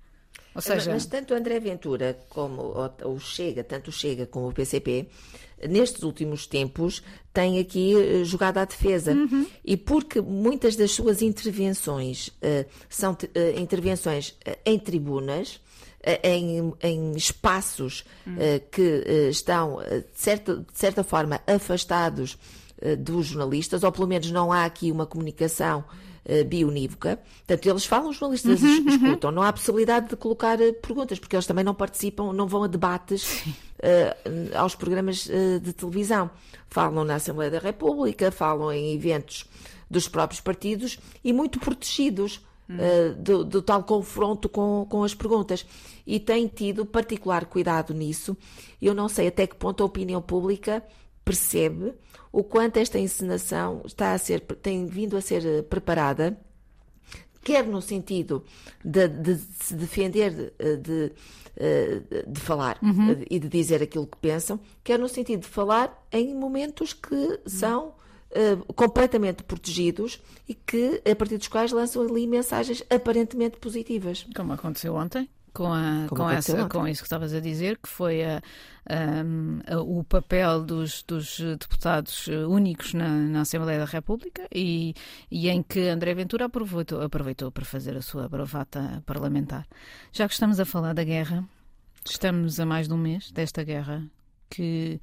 [0.56, 0.92] Ou seja...
[0.92, 2.74] Mas tanto André Ventura como
[3.06, 5.08] o Chega, tanto o Chega como o PCP,
[5.68, 9.14] nestes últimos tempos, têm aqui eh, jogado à defesa.
[9.14, 9.46] Uhum.
[9.64, 14.36] E porque muitas das suas intervenções uh, são uh, intervenções
[14.66, 15.60] em tribunas,
[16.24, 18.38] em, em, espaços uhum.
[18.72, 22.38] que estão, de certa, de certa forma, afastados
[23.00, 25.84] dos jornalistas, ou pelo menos não há aqui uma comunicação
[26.26, 27.20] uh, bionívoca.
[27.46, 28.88] Portanto, eles falam, os jornalistas uhum, uhum.
[28.88, 29.30] escutam.
[29.30, 29.36] Uhum.
[29.36, 32.68] Não há possibilidade de colocar uh, perguntas, porque eles também não participam, não vão a
[32.68, 35.30] debates uh, aos programas
[35.62, 36.30] de televisão.
[36.70, 39.46] Falam na Assembleia da República, falam em eventos
[39.90, 42.42] dos próprios partidos e muito protegidos.
[42.70, 45.66] Uh, do, do, tal confronto com, com as perguntas.
[46.06, 48.38] E têm tido particular cuidado nisso.
[48.80, 50.84] Eu não sei até que ponto a opinião pública
[51.26, 51.96] percebe
[52.32, 56.39] o quanto esta encenação está a ser, tem vindo a ser eh, preparada,
[57.44, 58.44] quer no sentido
[58.84, 61.12] de, de, se defender de, de,
[61.58, 63.24] eh, de falar uhum.
[63.30, 67.94] e de dizer aquilo que pensam, quer no sentido de falar em momentos que são
[68.32, 74.26] uh, completamente protegidos e que, a partir dos quais lançam ali mensagens aparentemente positivas.
[74.36, 75.30] Como aconteceu ontem?
[75.60, 78.41] Com, a, com, essa, com isso que estavas a dizer, que foi a,
[78.88, 84.93] a, a, o papel dos, dos, deputados únicos na, na, Assembleia da República e,
[85.30, 89.67] e, em que André Ventura aproveitou, aproveitou para fazer a sua bravata parlamentar.
[90.13, 91.43] Já que estamos a falar da guerra,
[92.06, 94.10] estamos a mais de um mês desta guerra
[94.50, 95.02] que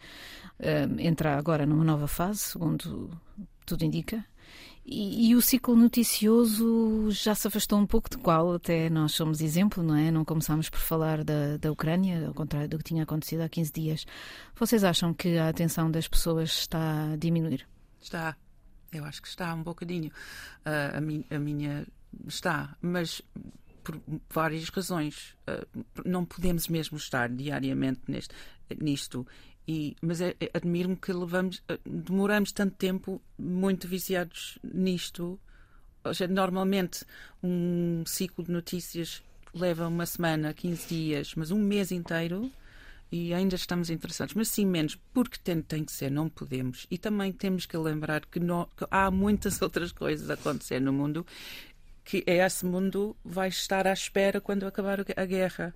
[0.59, 3.11] um, entra agora numa nova fase, segundo
[3.67, 4.25] tudo indica.
[4.89, 9.41] E, e, o ciclo noticioso já se afastou um pouco de qual até nós somos
[9.41, 10.13] exemplo, não é?
[10.13, 13.73] Não começámos por falar da, da Ucrânia, ao contrário do que tinha acontecido há 15
[13.73, 14.07] dias.
[14.55, 17.67] Vocês acham que a atenção das pessoas está a diminuir?
[18.01, 18.37] Está.
[18.93, 20.13] Eu acho que está um bocadinho.
[20.65, 21.85] Uh, a, mi, a minha
[22.25, 23.21] está, mas
[23.83, 25.37] por várias razões.
[25.49, 28.33] Uh, não podemos mesmo estar diariamente neste,
[28.81, 29.27] nisto
[29.67, 35.41] e, mas é, é, admiro-me que levamos, eh, demoramos tanto tempo muito viciados nisto.
[36.05, 37.05] Seja, normalmente
[37.43, 42.51] um ciclo de notícias leva uma semana, 15 dias, mas um mês inteiro
[43.11, 46.87] e ainda estamos interessados, mas sim menos, porque tem, tem que ser, não podemos.
[46.91, 51.27] E também temos que lembrar que, que há muitas outras coisas a acontecer no mundo
[52.05, 55.75] que esse mundo vai estar à espera quando acabar a guerra.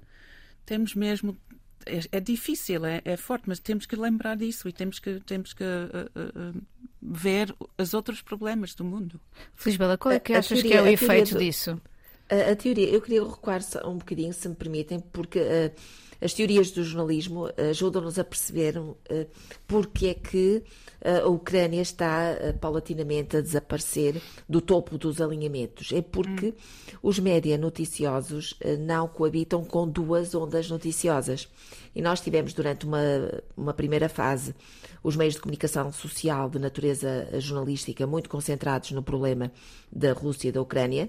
[0.65, 1.37] Temos mesmo
[1.87, 5.53] é, é, difícil, é, é, forte, mas temos que lembrar disso e temos que, temos
[5.53, 6.63] que uh, uh,
[7.01, 9.21] ver os outros problemas do mundo.
[9.65, 11.81] Lisbela, qual é que a, achas teoria, que é o efeito do, disso?
[12.29, 15.73] A, a, teoria, eu queria recuar um bocadinho, se me permitem, porque uh,
[16.21, 18.75] as teorias do jornalismo ajudam-nos a perceber
[19.67, 20.63] porque é que
[21.03, 25.93] a Ucrânia está paulatinamente a desaparecer do topo dos alinhamentos.
[25.93, 26.53] É porque hum.
[27.03, 31.49] os média noticiosos não coabitam com duas ondas noticiosas.
[31.95, 33.01] E nós tivemos durante uma,
[33.57, 34.55] uma primeira fase
[35.03, 39.51] os meios de comunicação social de natureza jornalística muito concentrados no problema
[39.91, 41.09] da Rússia e da Ucrânia.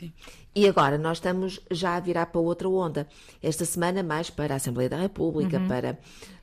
[0.00, 0.12] Sim.
[0.54, 3.06] E agora nós estamos já a virar para outra onda.
[3.42, 5.68] Esta semana, mais para a Assembleia da República, uhum.
[5.68, 5.98] para,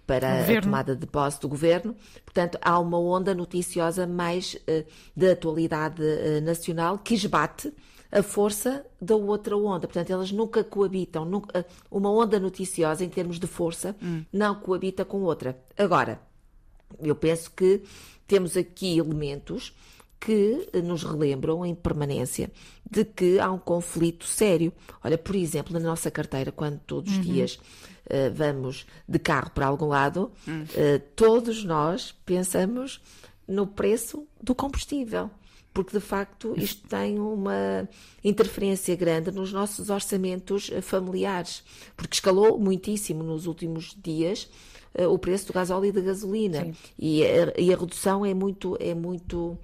[0.05, 1.95] para a tomada de posse do governo.
[2.23, 7.73] Portanto, há uma onda noticiosa mais uh, de atualidade uh, nacional que esbate
[8.11, 9.87] a força da outra onda.
[9.87, 11.25] Portanto, elas nunca coabitam.
[11.25, 14.23] Nunca, uma onda noticiosa, em termos de força, hum.
[14.31, 15.59] não coabita com outra.
[15.77, 16.21] Agora,
[16.99, 17.81] eu penso que
[18.25, 19.73] temos aqui elementos
[20.19, 22.51] que nos relembram em permanência
[22.89, 24.73] de que há um conflito sério.
[25.03, 27.23] Olha, por exemplo, na nossa carteira, quando todos os uhum.
[27.23, 30.63] dias uh, vamos de carro para algum lado, uhum.
[30.63, 33.01] uh, todos nós pensamos
[33.47, 35.29] no preço do combustível
[35.77, 37.87] porque de facto isto tem uma
[38.23, 41.63] interferência grande nos nossos orçamentos eh, familiares,
[41.95, 44.49] porque escalou muitíssimo nos últimos dias
[44.97, 48.75] uh, o preço do gasóleo e da gasolina e a, e a, redução é muito
[48.79, 49.55] é muito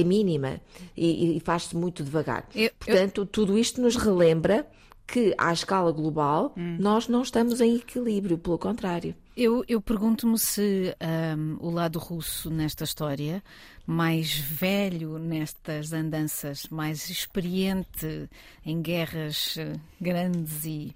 [0.00, 0.60] é mínima
[0.96, 2.46] e, e faz-se muito devagar.
[2.54, 4.66] Eu- Portanto, tudo isto nos relembra
[5.06, 9.14] que, à escala global, nós não estamos em equilíbrio, pelo contrário.
[9.36, 13.42] Eu, eu pergunto-me se ahm, o lado russo nesta história,
[13.86, 18.28] mais velho nestas andanças, mais experiente
[18.64, 20.92] em guerras eh, grandes e,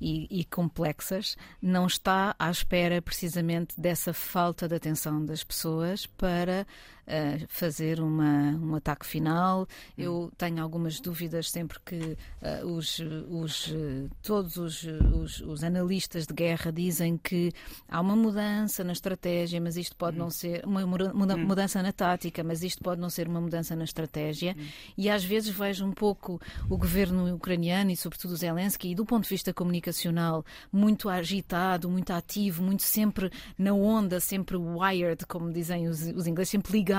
[0.00, 6.66] e, e complexas, não está à espera precisamente dessa falta de atenção das pessoas para
[7.06, 9.66] eh, fazer uma, um ataque final.
[9.96, 16.26] Eu tenho algumas dúvidas sempre que eh, os, os, eh, todos os, os, os analistas
[16.26, 17.52] de guerra dizem que
[17.88, 21.92] há uma mudança na estratégia, mas isto pode não ser uma muda- muda- mudança na
[21.92, 24.56] tática, mas isto pode não ser uma mudança na estratégia.
[24.96, 29.24] E às vezes vejo um pouco o governo ucraniano e, sobretudo, Zelensky, e do ponto
[29.24, 35.88] de vista comunicacional, muito agitado, muito ativo, muito sempre na onda, sempre wired, como dizem
[35.88, 36.91] os, os ingleses, sempre ligado,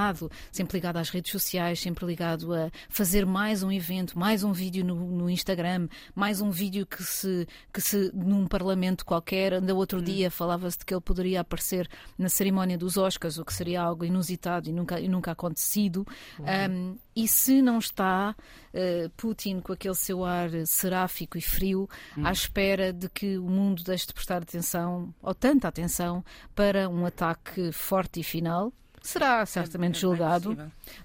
[0.51, 4.83] sempre ligado às redes sociais, sempre ligado a fazer mais um evento, mais um vídeo
[4.83, 10.01] no, no Instagram, mais um vídeo que se, que se num parlamento qualquer, ainda outro
[10.01, 14.05] dia falava-se de que ele poderia aparecer na cerimónia dos Oscars, o que seria algo
[14.05, 16.05] inusitado e nunca, e nunca acontecido.
[16.39, 18.35] Um, e se não está
[18.73, 21.87] uh, Putin com aquele seu ar seráfico e frio,
[22.23, 26.23] à espera de que o mundo deixe de prestar atenção, ou tanta atenção,
[26.55, 28.73] para um ataque forte e final,
[29.03, 30.57] será certamente É julgado.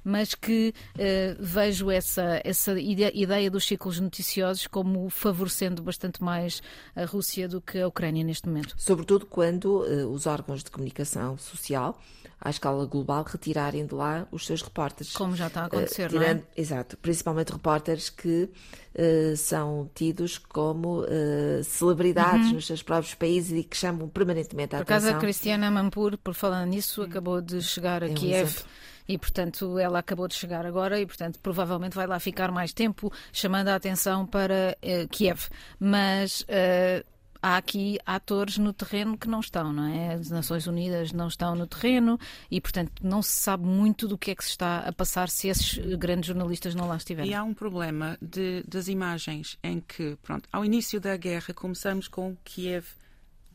[0.04, 6.62] Mas que eh, vejo essa, essa ide- ideia dos ciclos noticiosos como favorecendo bastante mais
[6.96, 8.74] a Rússia do que a Ucrânia neste momento.
[8.76, 12.00] Sobretudo quando eh, os órgãos de comunicação social,
[12.40, 15.12] à escala global, retirarem de lá os seus repórteres.
[15.12, 16.60] Como já está a Eh, acontecer, não tirando- é?
[16.60, 18.48] Exato, principalmente repórteres que
[18.94, 24.78] eh, são tidos como eh, celebridades nos seus próprios países e que chamam permanentemente a
[24.78, 24.84] Uhum.
[24.84, 25.20] Por acaso a atenção.
[25.20, 28.42] Cristiana Mampur, por falar nisso, acabou de chegar a É um Kiev.
[28.48, 28.64] exemplo.
[29.08, 33.10] E, portanto, ela acabou de chegar agora e, portanto, provavelmente vai lá ficar mais tempo,
[33.32, 35.48] chamando a atenção para eh, Kiev.
[35.80, 37.02] Mas eh,
[37.40, 40.12] há aqui atores no terreno que não estão, não é?
[40.14, 42.18] As Nações Unidas não estão no terreno
[42.50, 45.48] e, portanto, não se sabe muito do que é que se está a passar se
[45.48, 47.30] esses grandes jornalistas não lá estiverem.
[47.30, 52.08] E há um problema de- das imagens em que, pronto, ao início da guerra começamos
[52.08, 52.84] com Kiev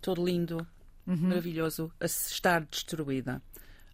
[0.01, 0.65] todo lindo,
[1.05, 3.39] maravilhoso, a estar destruída.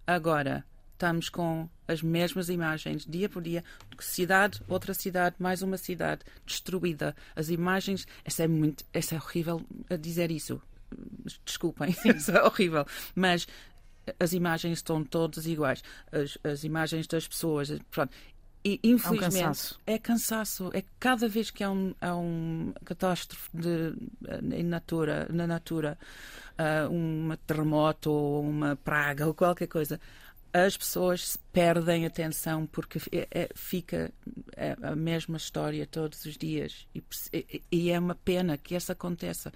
[0.07, 0.63] Agora
[0.99, 3.63] estamos com as mesmas imagens, dia por dia,
[3.99, 7.15] cidade, outra cidade, mais uma cidade destruída.
[7.33, 10.61] As imagens, essa é muito, essa é horrível a dizer isso.
[11.45, 12.85] Desculpem, isso é horrível,
[13.15, 13.47] mas
[14.19, 15.81] as imagens estão todas iguais.
[16.11, 18.11] As, as imagens das pessoas, pronto.
[18.61, 19.79] E infelizmente cansaço.
[19.87, 20.69] é cansaço.
[20.73, 23.93] É cada vez que há um, há um catástrofe de,
[24.53, 25.97] em natura, na natura,
[26.57, 29.97] ah, um terremoto ou uma praga ou qualquer coisa,
[30.53, 34.11] as pessoas perdem atenção porque é- é- fica
[34.55, 36.87] é a mesma história todos os dias
[37.71, 39.51] e, é uma pena que isso aconteça.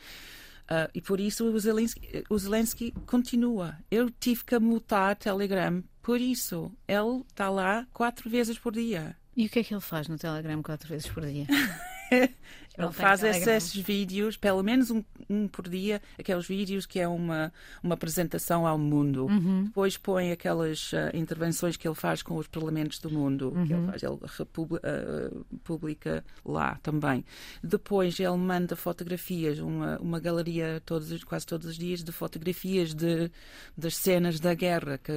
[0.68, 3.78] Ah, e por isso o Zelensky, o Zelensky continua.
[3.92, 6.72] Eu tive que mutar Telegram por isso.
[6.88, 9.16] Ele está lá quatro vezes por dia.
[9.36, 11.48] E o que é que ele faz no Telegram quatro vezes por dia?
[12.78, 13.54] Ele faz Telegram.
[13.56, 18.66] esses vídeos, pelo menos um, um por dia, aqueles vídeos que é uma, uma apresentação
[18.66, 19.26] ao mundo.
[19.28, 19.66] Uhum.
[19.66, 23.80] Depois põe aquelas ah, intervenções que ele faz com os parlamentos do mundo, que Uhum.
[23.84, 25.32] ele faz, ele republi- ah,
[25.64, 27.24] publica lá também.
[27.64, 32.94] Depois ele manda fotografias, uma, uma galeria todos, os- quase todos os dias de fotografias
[32.94, 33.30] de,
[33.78, 35.12] das cenas da guerra que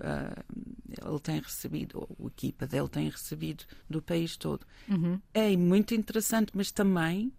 [0.00, 0.42] ah,
[1.06, 4.66] ele tem recebido, ou a equipa dele tem recebido do país todo.
[4.88, 5.20] Uhum.
[5.34, 7.32] É muito interessante, mas também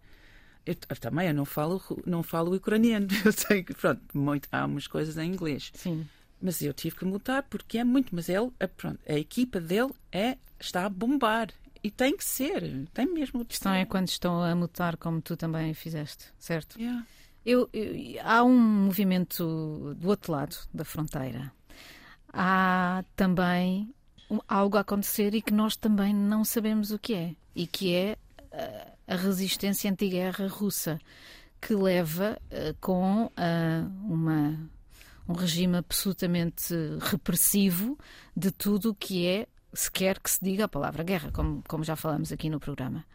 [0.65, 3.07] eu, eu também eu não falo não falo ucraniano.
[3.25, 6.07] Eu sei que pronto, muito, há umas coisas em inglês, Sim.
[6.41, 8.15] mas eu tive que mutar porque é muito.
[8.15, 11.49] Mas ele, é, pronto, a equipa dele é está a bombar
[11.83, 13.41] e tem que ser, tem mesmo.
[13.41, 16.79] A questão é quando estão a mutar, como tu também fizeste, certo?
[16.79, 17.05] Yeah.
[17.45, 21.51] Eu, eu- há um movimento do outro lado da fronteira.
[22.33, 23.93] Há também
[24.47, 27.35] algo a acontecer e que nós também não sabemos o que é.
[27.55, 28.17] E que é
[28.51, 30.99] ah, a resistência antiguerra russa,
[31.61, 34.59] que leva ah, com ah, uma,
[35.27, 37.97] um regime absolutamente repressivo
[38.35, 41.83] de tudo o que é, se quer que se diga a palavra guerra, como, como
[41.83, 43.05] já falamos aqui no programa.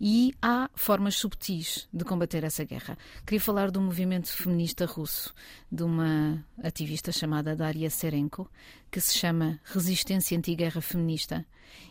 [0.00, 2.98] E há formas subtis de combater essa guerra.
[3.24, 5.34] Queria falar do movimento feminista russo,
[5.72, 8.50] de uma ativista chamada Daria Serenko,
[8.90, 11.46] que se chama Resistência Antiguerra Feminista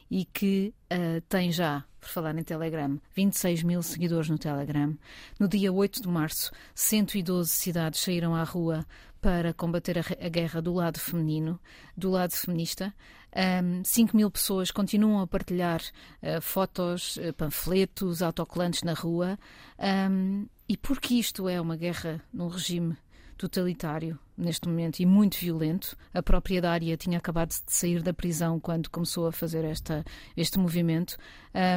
[0.10, 4.96] e que ah, tem já, por falar em Telegram, 26 mil seguidores no Telegram.
[5.40, 8.86] No dia 8 de março, 112 cidades saíram à rua
[9.20, 11.60] para combater a, a guerra do lado feminino,
[11.98, 12.94] do lado feminista.
[13.36, 19.38] Um, 5 mil pessoas continuam a partilhar uh, fotos, uh, panfletos, autocolantes na rua.
[20.10, 22.98] Um, e porque isto é uma guerra num regime
[23.38, 25.98] totalitário neste momento e muito violento.
[26.14, 30.04] A própria Dária tinha acabado de sair da prisão quando começou a fazer esta,
[30.36, 31.18] este movimento.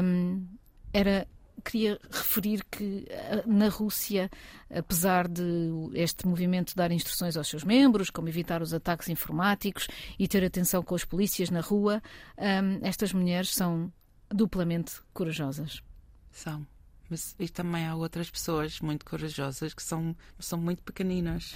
[0.02, 0.46] Um,
[0.92, 1.26] era
[1.64, 4.30] queria referir que eh, na Rússia,
[4.70, 9.88] apesar de este movimento dar instruções aos seus membros, como evitar os ataques informáticos
[10.18, 12.02] e ter atenção com as polícias na rua,
[12.36, 13.92] um, estas mulheres são
[14.30, 15.82] duplamente corajosas.
[16.30, 16.66] São.
[17.10, 21.54] Mas e também há outras pessoas muito corajosas que são, são muito pequeninas.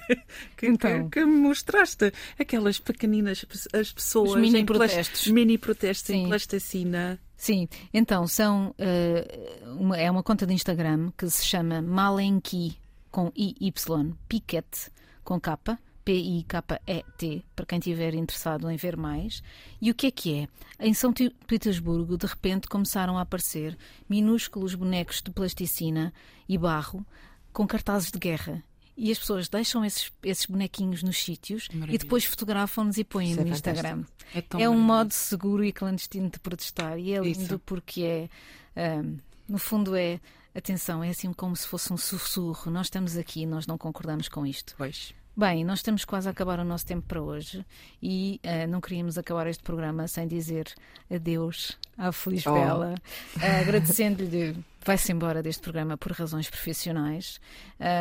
[0.56, 1.08] que, então.
[1.10, 5.26] que, que, mostraste aquelas pequeninas as pessoas Os mini protestos.
[5.28, 7.18] mini protestos em plasticina.
[7.36, 12.78] Sim, então são uh, uma, é uma conta de Instagram que se chama Malenki
[13.10, 14.90] com IY, Piquet
[15.22, 19.42] com capa P-I-K-E-T, para quem estiver interessado em ver mais.
[19.80, 20.48] E o que é que é?
[20.78, 23.76] Em São Petersburgo, de repente, começaram a aparecer
[24.08, 26.12] minúsculos bonecos de plasticina
[26.48, 27.04] e barro
[27.52, 28.62] com cartazes de guerra.
[28.96, 33.40] E as pessoas deixam esses, esses bonequinhos nos sítios e depois fotografam-nos e põem Isso
[33.40, 34.04] no é Instagram.
[34.32, 36.98] É, é um modo seguro e clandestino de protestar.
[36.98, 37.58] E é lindo Isso.
[37.60, 38.28] porque
[38.76, 40.20] é, um, no fundo, é
[40.54, 42.70] atenção, é assim como se fosse um sussurro.
[42.70, 44.74] Nós estamos aqui, nós não concordamos com isto.
[44.78, 45.12] Pois.
[45.36, 47.66] Bem, nós estamos quase a acabar o nosso tempo para hoje
[48.00, 50.72] e uh, não queríamos acabar este programa sem dizer
[51.12, 52.52] adeus à Feliz oh.
[52.52, 52.94] Bela,
[53.36, 54.56] uh, agradecendo-lhe.
[54.84, 57.40] Vai-se embora deste programa por razões profissionais.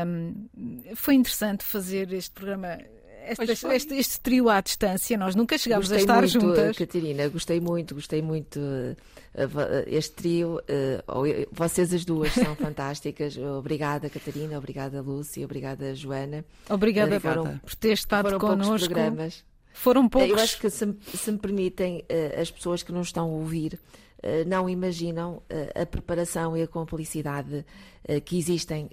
[0.05, 0.47] Um,
[0.95, 2.77] foi interessante fazer este programa
[3.27, 6.77] este, este, este, trio à distância, nós nunca chegámos gostei a estar muito, juntas.
[6.77, 8.59] Catarina, gostei muito, gostei muito.
[8.59, 11.03] Eh, este trio, eh,
[11.51, 13.37] vocês as duas são fantásticas.
[13.37, 16.45] Obrigada, Catarina, obrigada, Lúcia, obrigada, Joana.
[16.69, 18.87] Obrigada foram, por ter estado foram connosco.
[18.87, 19.43] Programas.
[19.73, 20.29] Foram poucos.
[20.29, 23.79] Eu acho que, se, se me permitem, eh, as pessoas que nos estão a ouvir
[24.47, 25.41] não imaginam
[25.75, 27.65] a preparação e a complicidade
[28.25, 28.89] que existem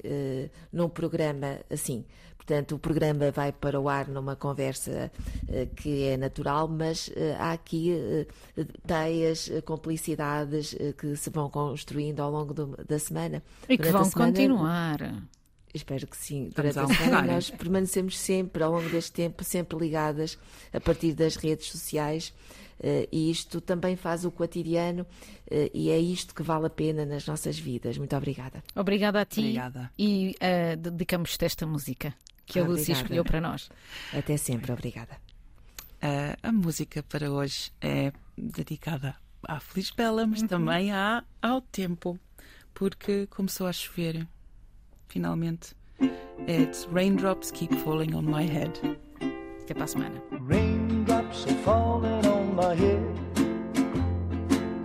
[0.72, 2.04] num programa assim.
[2.36, 5.12] Portanto, o programa vai para o ar numa conversa
[5.76, 7.08] que é natural, mas
[7.38, 7.94] há aqui
[8.86, 13.42] teias, complicidades que se vão construindo ao longo do, da semana.
[13.68, 15.22] E que vão semana, continuar.
[15.72, 16.50] Espero que sim.
[16.52, 20.36] Durante a semana nós permanecemos sempre, ao longo deste tempo, sempre ligadas
[20.72, 22.34] a partir das redes sociais.
[22.80, 27.04] Uh, e isto também faz o cotidiano uh, e é isto que vale a pena
[27.04, 27.98] nas nossas vidas.
[27.98, 28.64] Muito obrigada.
[28.74, 29.40] Obrigada a ti.
[29.40, 29.92] Obrigada.
[29.98, 32.14] E uh, dedicamos-te esta música
[32.46, 33.68] que a Lúcia escolheu para nós.
[34.14, 35.14] Até sempre, obrigada.
[36.02, 39.14] Uh, a música para hoje é dedicada
[39.46, 40.48] à Feliz Bela, mas uhum.
[40.48, 42.18] também à, ao tempo,
[42.72, 44.26] porque começou a chover,
[45.06, 45.74] finalmente.
[46.48, 48.72] It's Raindrops Keep Falling on My Head.
[49.62, 50.22] Até para a semana.
[50.48, 52.29] Raindrops are falling
[52.70, 53.02] my head.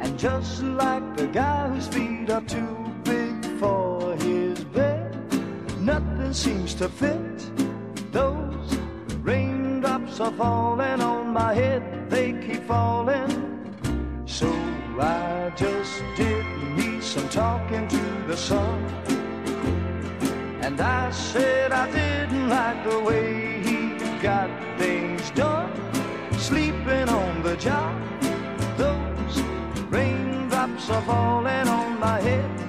[0.01, 5.11] And just like the guy whose feet are too big for his bed,
[5.79, 7.37] nothing seems to fit.
[8.11, 8.69] Those
[9.21, 13.31] raindrops are falling on my head, they keep falling.
[14.25, 14.49] So
[14.99, 16.45] I just did
[16.77, 18.79] me some talking to the sun.
[20.65, 23.77] And I said I didn't like the way he
[24.23, 26.04] got things done.
[26.45, 27.99] Sleeping on the job,
[28.77, 29.41] those
[29.89, 32.64] raindrops are falling on my head.